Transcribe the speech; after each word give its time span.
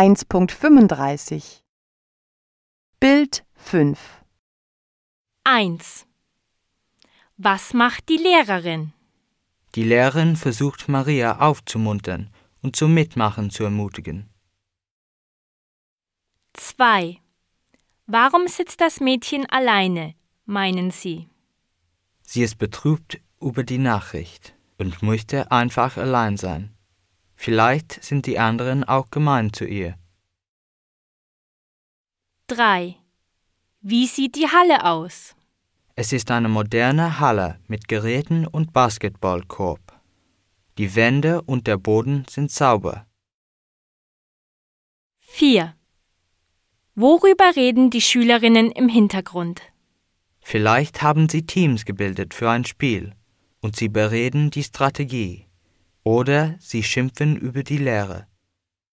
1.35 0.00 1.60
Bild 3.00 3.44
5 3.54 3.98
1. 5.44 6.06
Was 7.36 7.74
macht 7.74 8.08
die 8.08 8.16
Lehrerin? 8.16 8.94
Die 9.74 9.82
Lehrerin 9.82 10.36
versucht 10.36 10.88
Maria 10.88 11.40
aufzumuntern 11.40 12.32
und 12.62 12.76
zum 12.76 12.94
Mitmachen 12.94 13.50
zu 13.50 13.64
ermutigen. 13.64 14.30
2. 16.54 17.18
Warum 18.06 18.48
sitzt 18.48 18.80
das 18.80 19.00
Mädchen 19.00 19.44
alleine, 19.50 20.14
meinen 20.46 20.90
Sie? 20.90 21.28
Sie 22.22 22.42
ist 22.42 22.56
betrübt 22.56 23.20
über 23.38 23.64
die 23.64 23.76
Nachricht 23.76 24.54
und 24.78 25.02
möchte 25.02 25.50
einfach 25.52 25.98
allein 25.98 26.38
sein. 26.38 26.74
Vielleicht 27.42 28.04
sind 28.04 28.26
die 28.26 28.38
anderen 28.38 28.84
auch 28.84 29.08
gemein 29.10 29.50
zu 29.54 29.64
ihr. 29.64 29.96
3. 32.48 32.96
Wie 33.80 34.06
sieht 34.06 34.36
die 34.36 34.48
Halle 34.48 34.84
aus? 34.84 35.34
Es 35.94 36.12
ist 36.12 36.30
eine 36.30 36.50
moderne 36.50 37.18
Halle 37.18 37.58
mit 37.66 37.88
Geräten 37.88 38.46
und 38.46 38.74
Basketballkorb. 38.74 39.80
Die 40.76 40.94
Wände 40.94 41.40
und 41.40 41.66
der 41.66 41.78
Boden 41.78 42.26
sind 42.28 42.50
sauber. 42.50 43.06
4. 45.20 45.74
Worüber 46.94 47.56
reden 47.56 47.88
die 47.88 48.02
Schülerinnen 48.02 48.70
im 48.70 48.90
Hintergrund? 48.90 49.62
Vielleicht 50.40 51.00
haben 51.00 51.30
sie 51.30 51.46
Teams 51.46 51.86
gebildet 51.86 52.34
für 52.34 52.50
ein 52.50 52.66
Spiel 52.66 53.14
und 53.62 53.76
sie 53.76 53.88
bereden 53.88 54.50
die 54.50 54.62
Strategie. 54.62 55.49
Oder 56.10 56.56
sie 56.58 56.82
schimpfen 56.82 57.36
über 57.36 57.62
die 57.62 57.78
Lehre. 57.78 58.26